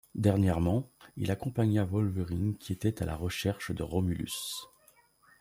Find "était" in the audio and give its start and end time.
2.73-3.03